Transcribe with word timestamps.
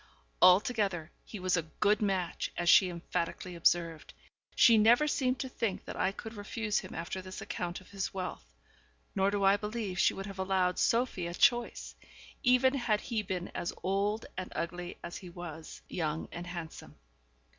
Altogether, 0.41 1.11
he 1.23 1.39
was 1.39 1.55
a 1.55 1.61
good 1.77 2.01
match, 2.01 2.49
as 2.57 2.67
she 2.69 2.89
emphatically 2.89 3.53
observed. 3.53 4.15
She 4.55 4.75
never 4.75 5.07
seemed 5.07 5.37
to 5.41 5.47
think 5.47 5.85
that 5.85 5.95
I 5.95 6.11
could 6.11 6.33
refuse 6.33 6.79
him 6.79 6.95
after 6.95 7.21
this 7.21 7.39
account 7.39 7.81
of 7.81 7.91
his 7.91 8.11
wealth, 8.11 8.43
nor 9.13 9.29
do 9.29 9.43
I 9.43 9.57
believe 9.57 9.99
she 9.99 10.15
would 10.15 10.25
have 10.25 10.39
allowed 10.39 10.79
Sophie 10.79 11.27
a 11.27 11.35
choice, 11.35 11.93
even 12.41 12.73
had 12.73 12.99
he 12.99 13.21
been 13.21 13.49
as 13.49 13.73
old 13.83 14.25
and 14.37 14.51
ugly 14.55 14.97
as 15.03 15.17
he 15.17 15.29
was 15.29 15.83
young 15.87 16.27
and 16.31 16.47
handsome. 16.47 16.95